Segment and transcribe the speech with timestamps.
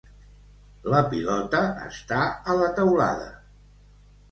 [0.93, 2.23] La pilota està
[2.55, 3.31] a la teulada.